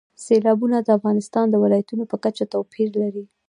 سیلابونه 0.25 0.77
د 0.81 0.89
افغانستان 0.97 1.45
د 1.49 1.55
ولایاتو 1.63 2.09
په 2.11 2.17
کچه 2.23 2.43
توپیر 2.53 2.89
لري. 3.01 3.23